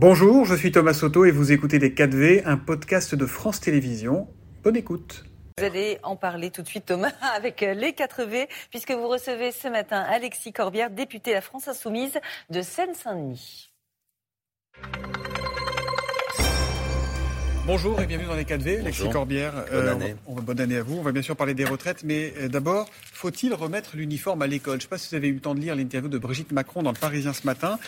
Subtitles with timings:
[0.00, 4.28] Bonjour, je suis Thomas Soto et vous écoutez Les 4V, un podcast de France Télévisions.
[4.62, 5.24] Bonne écoute.
[5.58, 9.66] Vous allez en parler tout de suite, Thomas, avec les 4V, puisque vous recevez ce
[9.66, 12.16] matin Alexis Corbière, député La France Insoumise
[12.48, 13.72] de Seine-Saint-Denis.
[17.66, 18.78] Bonjour et bienvenue dans les 4V.
[18.78, 20.14] Alexis Corbière, bonne, année.
[20.28, 20.96] On, va, bonne année à vous.
[20.96, 24.74] On va bien sûr parler des retraites, mais euh, d'abord, faut-il remettre l'uniforme à l'école?
[24.74, 26.52] Je ne sais pas si vous avez eu le temps de lire l'interview de Brigitte
[26.52, 27.80] Macron dans le Parisien ce matin.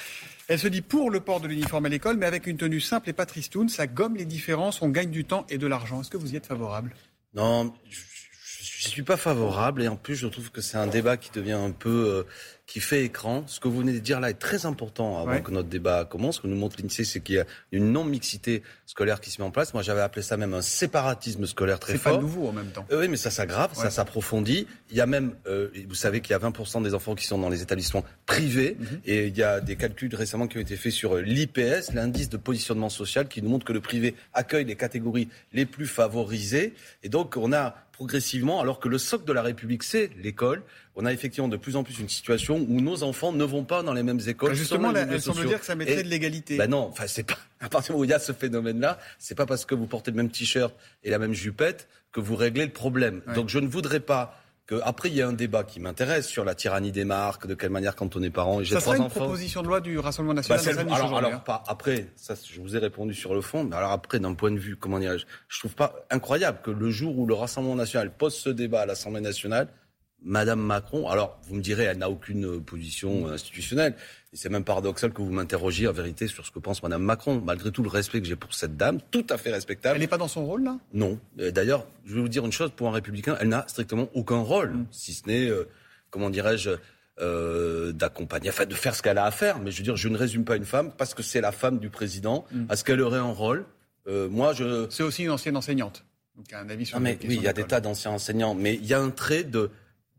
[0.51, 3.09] Elle se dit pour le port de l'uniforme à l'école, mais avec une tenue simple
[3.09, 3.69] et pas tristoun.
[3.69, 6.01] Ça gomme les différences, on gagne du temps et de l'argent.
[6.01, 6.93] Est-ce que vous y êtes favorable?
[7.35, 11.17] Non, je ne suis pas favorable et en plus je trouve que c'est un débat
[11.17, 12.23] qui devient un peu euh,
[12.71, 13.43] qui fait écran.
[13.49, 16.37] Ce que vous venez de dire là est très important avant que notre débat commence.
[16.37, 19.47] Ce que nous montre l'INSEE, c'est qu'il y a une non-mixité scolaire qui se met
[19.47, 19.75] en place.
[19.75, 22.13] Moi, j'avais appelé ça même un séparatisme scolaire très fort.
[22.13, 22.87] C'est pas nouveau en même temps.
[22.93, 24.69] Euh, oui, mais ça s'aggrave, ça s'approfondit.
[24.91, 27.39] Il y a même, euh, vous savez qu'il y a 20% des enfants qui sont
[27.39, 28.77] dans les établissements privés.
[28.79, 29.01] Mhm.
[29.05, 32.37] Et il y a des calculs récemment qui ont été faits sur l'IPS, l'indice de
[32.37, 36.75] positionnement social, qui nous montre que le privé accueille les catégories les plus favorisées.
[37.03, 40.63] Et donc, on a progressivement, alors que le socle de la République, c'est l'école,
[40.97, 43.83] on a effectivement de plus en plus une situation où nos enfants ne vont pas
[43.83, 44.55] dans les mêmes écoles.
[44.55, 46.57] justement, elle semble dire que ça mettrait de l'égalité.
[46.57, 48.99] Ben non, enfin c'est pas à partir du moment où il y a ce phénomène-là,
[49.19, 52.37] c'est pas parce que vous portez le même t-shirt et la même jupette que vous
[52.37, 53.21] réglez le problème.
[53.35, 54.40] Donc je ne voudrais pas
[54.85, 57.71] après il y a un débat qui m'intéresse sur la tyrannie des marques, de quelle
[57.71, 58.61] manière quand on est parent.
[58.61, 60.87] Et j'ai trois une proposition de loi du Rassemblement national.
[60.87, 63.93] Bah, alors, alors pas après, ça je vous ai répondu sur le fond, mais alors
[63.93, 67.27] après d'un point de vue comment dirais-je, je trouve pas incroyable que le jour où
[67.27, 69.69] le Rassemblement national pose ce débat à l'Assemblée nationale,
[70.23, 73.95] Madame Macron, alors vous me direz, elle n'a aucune euh, position euh, institutionnelle.
[74.33, 77.43] Et c'est même paradoxal que vous m'interrogiez en vérité sur ce que pense Madame Macron,
[77.45, 79.97] malgré tout le respect que j'ai pour cette dame, tout à fait respectable.
[79.97, 80.79] Elle n'est pas dans son rôle là?
[80.93, 81.19] Non.
[81.37, 84.71] D'ailleurs, je vais vous dire une chose, pour un républicain, elle n'a strictement aucun rôle,
[84.71, 84.87] mm.
[84.91, 85.69] si ce n'est, euh,
[86.11, 86.71] comment dirais-je,
[87.93, 89.59] d'accompagner, enfin de faire ce qu'elle a à faire.
[89.59, 91.79] Mais je veux dire, je ne résume pas une femme parce que c'est la femme
[91.79, 92.47] du président.
[92.51, 92.73] Mm.
[92.73, 93.67] Est-ce qu'elle aurait un rôle
[94.07, 94.87] Moi, je.
[94.91, 96.05] C'est aussi une ancienne enseignante.
[96.37, 96.97] Donc un avis sur.
[96.97, 99.11] Ah, mais oui, il y a des tas d'anciens enseignants, mais il y a un
[99.11, 99.71] trait de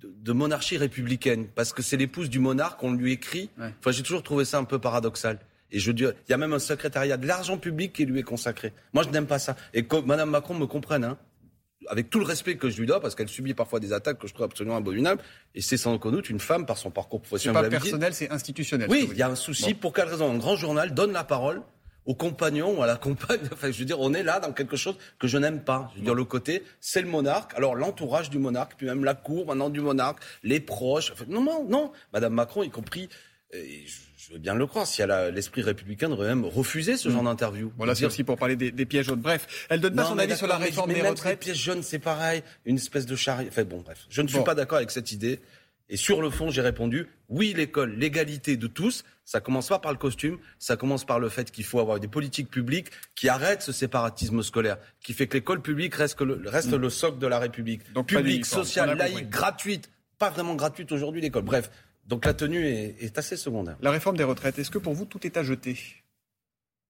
[0.04, 3.50] de, monarchie républicaine, parce que c'est l'épouse du monarque, on lui écrit.
[3.58, 5.40] Enfin, j'ai toujours trouvé ça un peu paradoxal.
[5.72, 8.24] Et je dis, il y a même un secrétariat de l'argent public qui lui est
[8.24, 8.74] consacré.
[8.94, 9.56] Moi, je n'aime pas ça.
[9.74, 11.18] Et que Mme Macron me comprenne, hein,
[11.88, 14.28] avec tout le respect que je lui dois, parce qu'elle subit parfois des attaques que
[14.28, 15.22] je trouve absolument abominables,
[15.56, 17.64] et c'est sans aucun doute une femme par son parcours professionnel.
[17.64, 18.88] C'est pas personnel, c'est institutionnel.
[18.90, 19.74] Oui, il y a un souci.
[19.74, 21.62] Pour quelle raison Un grand journal donne la parole
[22.06, 23.40] au compagnon ou à la compagne.
[23.54, 25.92] Enfin, je veux dire, on est là dans quelque chose que je n'aime pas.
[25.94, 27.54] Je veux dire, le côté, c'est le monarque.
[27.56, 31.14] Alors, l'entourage du monarque, puis même la cour maintenant du monarque, les proches.
[31.28, 31.92] non, non, non.
[32.14, 33.10] Madame Macron, y compris.
[33.54, 37.12] je veux bien le croire, si elle a l'esprit républicain, aurait même refusé ce mm.
[37.12, 37.72] genre d'interview.
[37.78, 39.22] Voilà, c'est aussi pour parler des, pièges jaunes.
[39.22, 41.32] Bref, elle donne pas son avis sur la réforme des retraites.
[41.32, 43.50] Les pièges jaunes, c'est pareil, une espèce de chariot.
[43.50, 45.40] Enfin bon, bref, je ne suis pas d'accord avec cette idée.
[45.92, 49.04] Et sur le fond, j'ai répondu oui, l'école, l'égalité de tous.
[49.26, 52.08] Ça commence pas par le costume, ça commence par le fait qu'il faut avoir des
[52.08, 56.72] politiques publiques qui arrêtent ce séparatisme scolaire, qui fait que l'école publique reste, le, reste
[56.72, 57.92] le socle de la République.
[57.92, 59.92] Donc publique, sociale, laïque, gratuite.
[60.18, 61.44] Pas vraiment gratuite aujourd'hui l'école.
[61.44, 61.70] Bref,
[62.08, 63.76] donc la tenue est, assez secondaire.
[63.82, 65.78] La réforme des retraites, est-ce que pour vous tout est à jeter?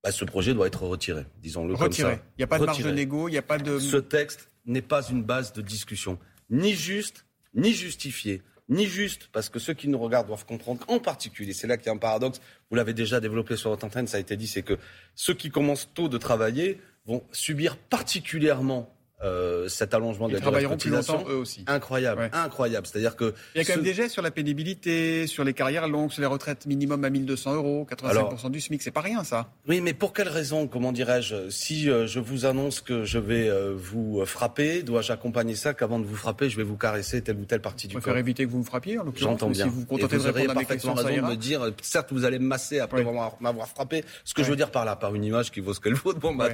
[0.04, 2.14] Bah, Ce projet doit être retiré, disons-le comme ça.
[2.14, 3.80] Il n'y a pas de marge de négo, il n'y a pas de...
[3.80, 6.20] Ce texte n'est pas une base de discussion,
[6.52, 7.26] ni juste,
[7.56, 11.68] ni justifié ni juste, parce que ceux qui nous regardent doivent comprendre en particulier, c'est
[11.68, 14.20] là qu'il y a un paradoxe, vous l'avez déjà développé sur votre antenne, ça a
[14.20, 14.80] été dit, c'est que
[15.14, 20.78] ceux qui commencent tôt de travailler vont subir particulièrement euh, cet allongement de la travailleront
[20.78, 21.64] plus longtemps eux aussi.
[21.68, 22.88] Incroyable, incroyable.
[22.88, 25.88] C'est-à-dire que il y a quand même des gestes sur la pénibilité, sur les carrières
[25.88, 29.52] longues, sur les retraites minimum à 1200 euros, 85% du SMIC, c'est pas rien ça.
[29.68, 33.48] Oui, mais pour quelle raison Comment dirais-je Si euh, je vous annonce que je vais
[33.48, 37.38] euh, vous frapper, dois-je accompagner ça qu'avant de vous frapper, je vais vous caresser telle
[37.38, 38.98] ou telle partie du corps préfère éviter que vous me frappiez.
[39.00, 39.66] En J'entends bien.
[39.66, 42.26] Si vous vous contentez de répondre à mes questions, raison de me dire, certes, vous
[42.26, 43.04] allez me masser après
[43.40, 44.04] m'avoir frappé.
[44.24, 46.14] Ce que je veux dire par là, par une image qui vaut ce qu'elle vaut.
[46.14, 46.50] Bon, bah,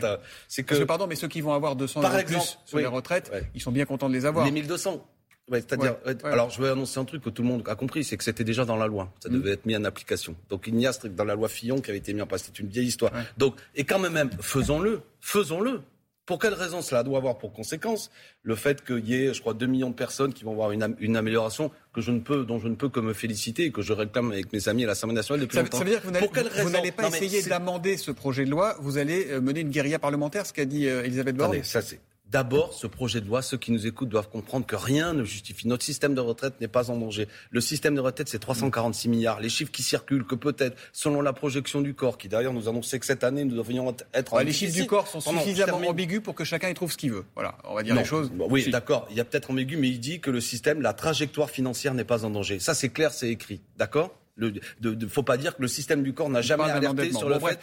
[0.48, 0.76] c'est que...
[0.84, 3.86] pardon, mais ceux qui vont avoir 200 euros plus sur les retraites ils sont bien
[3.86, 4.46] contents de les avoir.
[4.46, 5.06] Les 1200
[5.50, 8.24] c'est-à-dire, alors je vais annoncer un truc que tout le monde a compris, c'est que
[8.24, 9.54] c'était déjà dans la loi, ça devait mm.
[9.54, 10.36] être mis en application.
[10.50, 12.44] Donc il n'y a strict dans la loi Fillon qui avait été mis en place,
[12.46, 13.14] c'est une vieille histoire.
[13.38, 15.82] Donc et quand même, faisons-le, faisons-le.
[16.26, 18.12] Pour quelle raison cela doit avoir pour conséquence
[18.44, 21.16] le fait qu'il y ait, je crois, 2 millions de personnes qui vont avoir une,
[21.16, 23.94] amélioration que je ne peux, dont je ne peux que me féliciter et que je
[23.94, 25.78] réclame avec mes amis à l'Assemblée nationale depuis longtemps.
[25.78, 29.28] Ça veut dire que vous n'allez pas essayer d'amender ce projet de loi, vous allez
[29.30, 32.88] euh, mener une guérilla parlementaire, ce qu'a dit euh, Elisabeth Borne ça c'est D'abord, ce
[32.88, 35.68] projet de loi, ceux qui nous écoutent doivent comprendre que rien ne justifie.
[35.68, 37.28] Notre système de retraite n'est pas en danger.
[37.52, 39.40] Le système de retraite, c'est 346 milliards.
[39.40, 43.00] Les chiffres qui circulent, que peut-être, selon la projection du corps, qui d'ailleurs nous annonçait
[43.00, 46.36] que cette année, nous devrions être en Les chiffres du corps sont suffisamment ambigus pour
[46.36, 47.24] que chacun y trouve ce qu'il veut.
[47.34, 48.30] Voilà, on va dire les choses.
[48.50, 51.50] oui, d'accord, il y a peut-être ambigu, mais il dit que le système, la trajectoire
[51.50, 52.60] financière n'est pas en danger.
[52.60, 53.62] Ça, c'est clair, c'est écrit.
[53.78, 54.14] D'accord?
[54.40, 57.40] Il ne faut pas dire que le système du corps n'a jamais alerté sur le
[57.40, 57.60] fait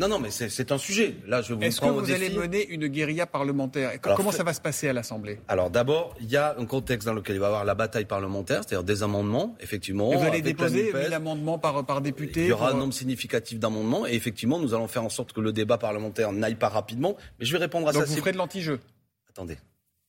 [0.00, 1.16] Non, non, mais c'est un sujet.
[1.26, 4.60] Là, je vous Est-ce que vous allez mener une guérilla parlementaire Comment ça va se
[4.60, 5.40] passer à l'Assemblée?
[5.46, 8.06] Alors d'abord, il y a un contexte dans lequel il va y avoir la bataille
[8.06, 10.10] parlementaire, c'est-à-dire des amendements, effectivement.
[10.10, 14.06] vous allez déposer 1000 amendements par, par député Il y aura un nombre significatif d'amendements
[14.06, 17.16] et effectivement, nous allons faire en sorte que le débat parlementaire n'aille pas rapidement.
[17.38, 18.08] Mais je vais répondre à Donc ça.
[18.08, 18.80] vous ferez de l'anti-jeu
[19.28, 19.58] Attendez.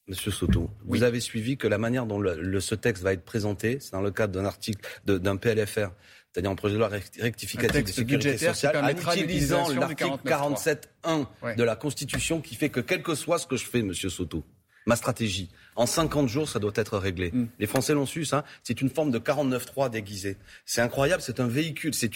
[0.08, 3.78] Monsieur Soto, vous avez suivi que la manière dont le, ce texte va être présenté,
[3.80, 5.90] c'est dans le cadre d'un article, d'un PLFR,
[6.32, 11.76] c'est-à-dire un projet de loi rectificatif de sécurité sociale, en utilisant l'article 47.1 de la
[11.76, 14.46] Constitution qui fait que quel que soit ce que je fais, Monsieur Soto,
[14.86, 17.32] ma stratégie, en 50 jours, ça doit être réglé.
[17.32, 17.48] Mm.
[17.60, 18.44] Les Français l'ont su, ça.
[18.64, 20.38] C'est une forme de 49.3 déguisé.
[20.66, 22.12] C'est incroyable, c'est un véhicule, c'est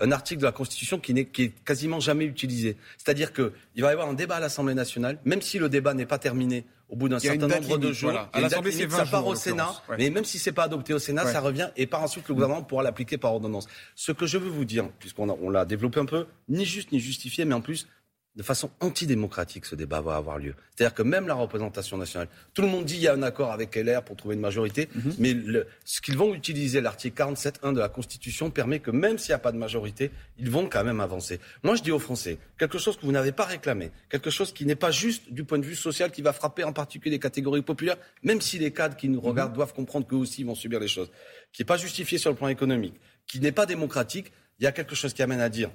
[0.00, 2.76] un article de la Constitution qui n'est qui est quasiment jamais utilisé.
[2.98, 3.52] C'est-à-dire qu'il
[3.82, 6.64] va y avoir un débat à l'Assemblée nationale, même si le débat n'est pas terminé
[6.88, 8.28] au bout d'un certain nombre de jours.
[8.32, 11.26] À l'Assemblée, c'est ça part au Sénat, mais même si c'est pas adopté au Sénat,
[11.26, 13.66] ça revient et par ensuite le gouvernement pourra l'appliquer par ordonnance.
[13.94, 17.44] Ce que je veux vous dire, puisqu'on l'a développé un peu, ni juste ni justifié,
[17.44, 17.86] mais en plus
[18.36, 20.54] de façon antidémocratique, ce débat va avoir lieu.
[20.74, 23.50] C'est-à-dire que même la représentation nationale, tout le monde dit qu'il y a un accord
[23.50, 25.14] avec LR pour trouver une majorité, mhm.
[25.18, 25.34] mais
[25.86, 29.38] ce qu'ils vont utiliser, l'article 47.1 de la Constitution, permet que même s'il n'y a
[29.38, 31.40] pas de majorité, ils vont quand même avancer.
[31.62, 34.66] Moi, je dis aux Français, quelque chose que vous n'avez pas réclamé, quelque chose qui
[34.66, 37.62] n'est pas juste du point de vue social, qui va frapper en particulier les catégories
[37.62, 39.26] populaires, même si les cadres qui nous mhm.
[39.26, 41.10] regardent doivent comprendre qu'eux aussi vont subir les choses,
[41.54, 44.72] qui n'est pas justifié sur le plan économique, qui n'est pas démocratique, il y a
[44.72, 45.70] quelque chose qui amène à dire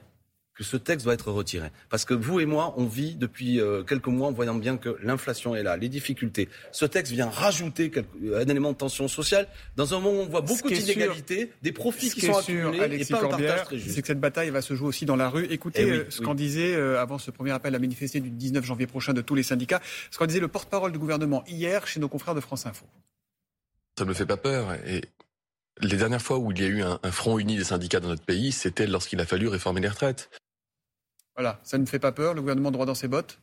[0.54, 1.70] que ce texte doit être retiré.
[1.90, 4.98] Parce que vous et moi, on vit depuis euh, quelques mois en voyant bien que
[5.02, 6.50] l'inflation est là, les difficultés.
[6.72, 7.92] Ce texte vient rajouter
[8.36, 12.10] un élément de tension sociale dans un moment où on voit beaucoup d'inégalités, des profits
[12.10, 13.96] qui sont accumulés et pas un partage très juste.
[13.96, 15.46] C'est que cette bataille va se jouer aussi dans la rue.
[15.46, 18.66] Écoutez eh euh, ce qu'en disait, euh, avant ce premier appel à manifester du 19
[18.66, 22.00] janvier prochain de tous les syndicats, ce qu'en disait le porte-parole du gouvernement hier chez
[22.00, 22.86] nos confrères de France Info.
[23.98, 24.74] Ça ne me fait pas peur.
[24.86, 25.02] Et
[25.80, 28.26] les dernières fois où il y a eu un, front uni des syndicats dans notre
[28.26, 30.30] pays, c'était lorsqu'il a fallu réformer les retraites.
[31.36, 33.40] Voilà, ça ne fait pas peur, le gouvernement droit dans ses bottes?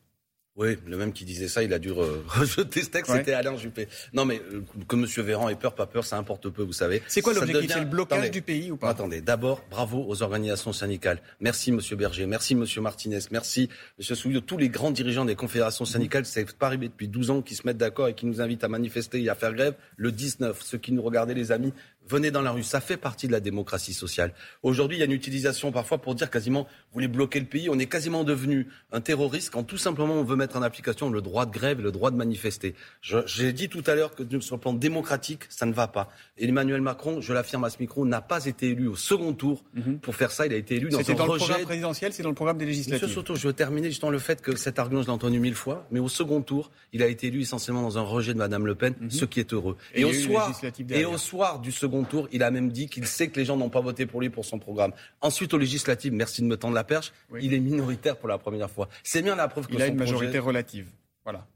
[0.58, 3.86] Oui, le même qui disait ça, il a dû rejeter ce texte, c'était Alain Juppé.
[4.12, 5.06] Non, mais euh, que M.
[5.24, 7.00] Véran ait peur, pas peur, ça importe peu, vous savez.
[7.06, 8.88] C'est quoi l'objectif C'est le blocage du pays ou pas?
[8.88, 11.22] Attendez, d'abord, bravo aux organisations syndicales.
[11.38, 11.80] Merci M.
[11.96, 12.64] Berger, merci M.
[12.80, 13.68] Martinez, merci
[14.00, 14.16] M.
[14.16, 17.54] Souillot, tous les grands dirigeants des confédérations syndicales, c'est pas arrivé depuis 12 ans, qui
[17.54, 20.60] se mettent d'accord et qui nous invitent à manifester et à faire grève le 19.
[20.60, 21.72] Ceux qui nous regardaient, les amis,
[22.08, 22.62] venez dans la rue.
[22.62, 24.32] Ça fait partie de la démocratie sociale.
[24.62, 27.68] Aujourd'hui, il y a une utilisation parfois pour dire quasiment, vous voulez bloquer le pays.
[27.70, 31.20] On est quasiment devenu un terroriste quand tout simplement on veut mettre en application le
[31.20, 32.74] droit de grève et le droit de manifester.
[33.02, 36.08] J'ai dit tout à l'heure que sur le plan démocratique, ça ne va pas.
[36.38, 39.98] Emmanuel Macron, je l'affirme à ce micro, n'a pas été élu au second tour mhm.
[39.98, 40.46] pour faire ça.
[40.46, 42.58] Il a été élu dans un C'était dans le programme présidentiel, c'est dans le programme
[42.58, 43.02] des législatives.
[43.02, 45.54] Monsieur Soto, je veux terminer justement le fait que cet argument, je l'ai entendu mille
[45.54, 48.66] fois, mais au second tour, il a été élu essentiellement dans un rejet de Madame
[48.66, 49.10] Le Pen, mhm.
[49.10, 49.76] ce qui est heureux.
[49.94, 50.60] Et, au soir,
[50.90, 53.56] et au soir du second tour, il a même dit qu'il sait que les gens
[53.56, 54.92] n'ont pas voté pour lui pour son programme.
[55.20, 58.70] Ensuite, aux législatives, merci de me tendre la perche, il est minoritaire pour la première
[58.70, 58.88] fois.
[59.02, 60.88] C'est bien la preuve que il a une majorité relative.
[61.24, 61.46] Voilà.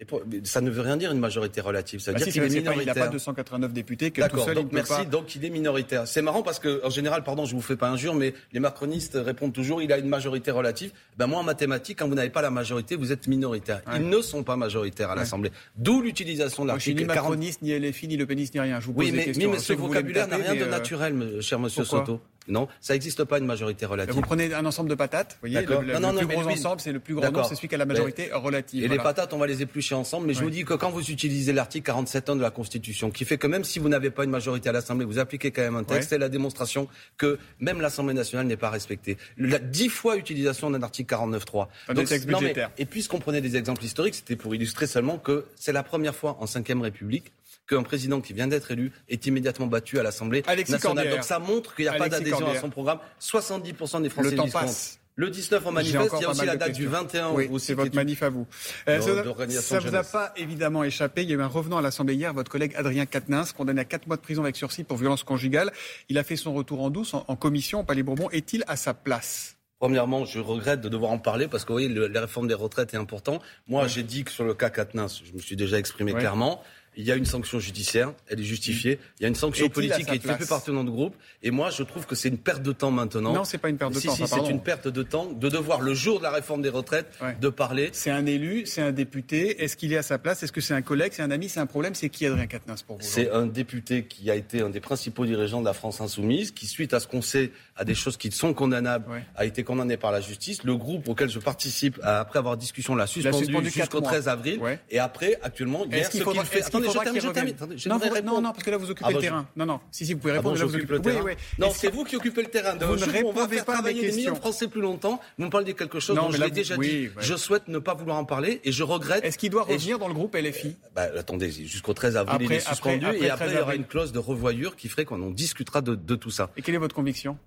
[0.00, 0.06] Et
[0.44, 2.00] ça ne veut rien dire une majorité relative.
[2.00, 2.94] Ça veut bah dire qu'il est, minoritaire.
[2.94, 4.10] il n'a pas 289 députés.
[4.10, 4.50] D'accord.
[4.54, 5.06] Donc merci.
[5.06, 6.08] Donc il est minoritaire.
[6.08, 9.18] C'est marrant parce que en général, pardon, je vous fais pas injure, mais les macronistes
[9.20, 10.92] répondent toujours il a une majorité relative.
[11.18, 13.82] Ben moi en mathématiques, quand vous n'avez pas la majorité, vous êtes minoritaire.
[13.94, 15.52] Ils ne sont pas majoritaires à l'Assemblée.
[15.76, 17.00] D'où l'utilisation de l'article.
[17.00, 18.80] Ni macroniste, ni LFI, ni le péniste, ni rien.
[18.80, 21.84] Je vous pose oui, mais, mais, ce vocabulaire n'a rien de euh, naturel, cher Monsieur
[21.84, 22.20] Soto.
[22.50, 24.14] Non, ça n'existe pas une majorité relative.
[24.14, 26.92] Vous prenez un ensemble de patates, vous voyez, le, non, non, plus gros ensemble, c'est
[26.92, 28.84] le plus grand nombre, c'est celui qui a la majorité relative.
[28.84, 31.10] Et les patates, on va les éplucher ensemble, mais je vous dis que quand vous
[31.10, 34.30] utilisez l'article 47.1 de la Constitution, qui fait que même si vous n'avez pas une
[34.30, 38.14] majorité à l'Assemblée, vous appliquez quand même un texte, c'est la démonstration que même l'Assemblée
[38.14, 39.16] nationale n'est pas respectée.
[39.38, 41.68] La dix fois utilisation d'un article 49.3.
[41.94, 42.70] Donc, texte budgétaire.
[42.78, 46.36] et puisqu'on prenait des exemples historiques, c'était pour illustrer seulement que c'est la première fois
[46.40, 47.32] en 5 République
[47.70, 51.10] qu'un président qui vient d'être élu est immédiatement battu à l'Assemblée nationale.
[51.10, 52.98] Donc ça montre qu'il n'y a pas d'adhésion à son programme.
[53.20, 55.00] 70% des Français le temps passe.
[55.16, 57.32] Le 19 en manifeste, il y a aussi la date du 21.
[57.32, 58.46] Oui, c'est votre manif à vous.
[58.88, 61.22] Euh, ça ne vous a pas évidemment échappé.
[61.22, 63.84] Il y a eu un revenant à l'Assemblée hier, votre collègue Adrien Quatennens, condamné à
[63.84, 65.72] 4 mois de prison avec sursis pour violence conjugale.
[66.08, 68.30] Il a fait son retour en douce en, commission au Palais Bourbon.
[68.30, 69.56] Est-il à sa place?
[69.78, 72.94] Premièrement, je regrette de devoir en parler parce que vous voyez, la réforme des retraites
[72.94, 73.40] est important.
[73.66, 76.62] Moi, j'ai dit que sur le cas Quatennens, je me suis déjà exprimé clairement
[77.00, 78.98] il y a une sanction judiciaire, elle est justifiée.
[79.18, 81.16] Il y a une sanction politique qui fait partie de notre groupe.
[81.42, 83.32] Et moi, je trouve que c'est une perte de temps maintenant.
[83.32, 84.14] Non, c'est pas une perte de temps.
[84.14, 87.06] Si, c'est une perte de temps de devoir, le jour de la réforme des retraites,
[87.40, 87.88] de parler.
[87.92, 89.62] C'est un élu, c'est un député.
[89.62, 90.42] Est-ce qu'il est à sa place?
[90.42, 91.12] Est-ce que c'est un collègue?
[91.14, 91.48] C'est un ami?
[91.48, 91.94] C'est un problème?
[91.94, 95.24] C'est qui Adrien Quatennens pour vous C'est un député qui a été un des principaux
[95.24, 98.30] dirigeants de la France insoumise, qui, suite à ce qu'on sait, à des choses qui
[98.30, 100.64] sont condamnables, a été condamné par la justice.
[100.64, 104.60] Le groupe auquel je participe, après avoir discussion, l'a suspendu, jusqu'au 13 avril.
[104.90, 106.62] Et après, actuellement, hier, ce qu'il fait
[106.92, 107.54] faudra qu'il revienne.
[107.86, 109.46] Non, non, non, parce que là, vous occupez ah, le terrain.
[109.56, 109.80] Non, non.
[109.90, 110.56] Si, si, vous pouvez répondre.
[110.56, 111.24] Ah bon, là, vous occupez le terrain.
[111.58, 112.74] Non, c'est vous qui occupez le terrain.
[112.74, 114.34] Vous ne répondez pas à mes questions.
[114.34, 115.20] français plus longtemps.
[115.38, 117.10] Vous me parlez de quelque chose dont je l'ai déjà dit.
[117.18, 119.24] Je souhaite ne pas vouloir en parler et je regrette.
[119.24, 122.60] Est-ce qu'il doit revenir dans le groupe LFI bah, Attendez, jusqu'au 13 avril, il est
[122.60, 125.80] suspendu et après, il y aura une clause de revoyure qui ferait qu'on en discutera
[125.80, 126.50] de tout ça.
[126.56, 127.38] Et quelle est votre conviction?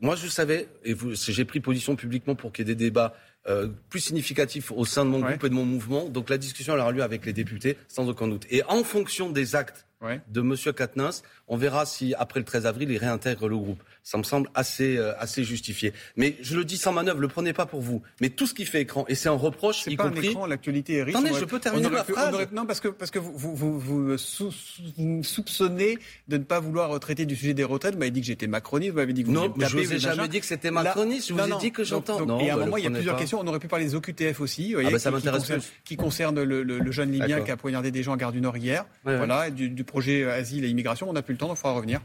[0.00, 3.14] Moi, je savais, et j'ai pris position publiquement pour qu'il y ait des débats
[3.48, 6.08] euh, plus significatifs au sein de mon groupe et de mon mouvement.
[6.08, 8.44] Donc la discussion elle aura lieu avec les députés, sans aucun doute.
[8.50, 9.86] Et en fonction des actes
[10.28, 10.54] de M.
[10.74, 13.82] Katnins, on verra si, après le 13 avril, il réintègre le groupe.
[14.06, 15.92] Ça me semble assez, euh, assez justifié.
[16.14, 18.02] Mais je le dis sans manœuvre, le prenez pas pour vous.
[18.20, 20.28] Mais tout ce qui fait écran, et c'est un reproche, y pas compris.
[20.28, 21.16] Un écran, l'actualité est riche.
[21.16, 22.46] Attendez, je peux terminer ma phrase.
[22.52, 25.98] non, parce que, parce que vous, vous, vous, soupçonnez
[26.28, 27.94] de ne pas vouloir traiter du sujet des retraites.
[27.94, 29.92] Vous m'avez dit que j'étais macroniste, vous m'avez dit que vous Non, mais je vous
[29.92, 31.26] ai jamais dit que c'était macroniste.
[31.26, 32.38] Je vous ai dit que j'entends.
[32.38, 33.40] Et à un bah, moment, il y a plusieurs questions.
[33.40, 34.76] On aurait pu parler des OQTF aussi.
[34.78, 35.50] Ah bah, ça m'intéresse
[35.84, 38.84] qui concerne le jeune Libyen qui a poignardé des gens à Gare du Nord hier.
[39.02, 41.10] Voilà, du projet asile et immigration.
[41.10, 42.00] On n'a plus le temps, donc il faudra revenir.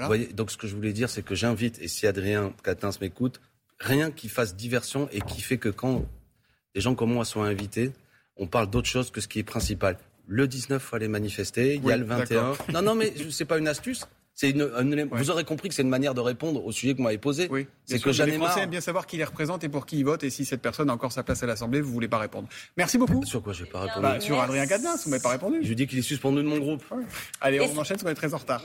[0.00, 0.14] Voilà.
[0.14, 2.90] Vous voyez, donc ce que je voulais dire, c'est que j'invite, et si Adrien Catins
[3.00, 3.40] m'écoute,
[3.78, 6.04] rien qui fasse diversion et qui fait que quand
[6.74, 7.92] des gens comme moi sont invités,
[8.36, 9.98] on parle d'autre chose que ce qui est principal.
[10.26, 11.74] Le 19, il faut aller manifester.
[11.74, 12.52] Il y a le 21.
[12.72, 14.06] Non, non, mais c'est pas une astuce.
[14.42, 17.18] Une, vous aurez compris que c'est une manière de répondre au sujet que vous m'avez
[17.18, 17.48] posé.
[17.50, 17.66] Oui.
[17.84, 20.24] C'est que Les Français aiment bien savoir qui les représente et pour qui ils votent.
[20.24, 22.48] Et si cette personne a encore sa place à l'Assemblée, vous voulez pas répondre.
[22.78, 23.22] Merci beaucoup.
[23.26, 25.58] Sur quoi je vais pas répondre bah, Sur Adrien Cadenas, vous m'avez pas répondu.
[25.62, 26.82] Je dis qu'il est suspendu de mon groupe.
[27.42, 28.64] Allez, on enchaîne, parce qu'on est très en retard.